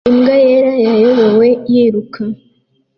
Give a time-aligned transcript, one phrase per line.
[0.09, 2.21] Imbwa yera yayobewe yiruka